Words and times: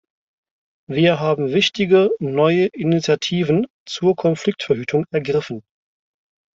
Wir 0.89 1.19
haben 1.19 1.53
wichtige 1.53 2.09
neue 2.17 2.65
Initiativen 2.73 3.67
zur 3.85 4.15
Konfliktverhütung 4.15 5.05
ergriffen. 5.11 5.61